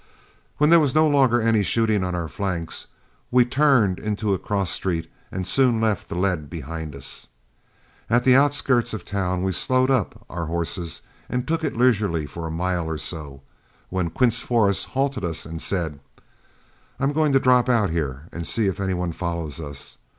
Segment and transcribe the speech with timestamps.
[0.57, 2.87] When there was no longer any shooting on our flanks,
[3.29, 7.27] we turned into a cross street and soon left the lead behind us.
[8.09, 12.25] At the outskirts of the town we slowed up our horses and took it leisurely
[12.25, 13.43] for a mile or so,
[13.91, 15.99] when Quince Forrest halted us and said,
[16.99, 19.97] "I'm going to drop out here and see if any one follows us.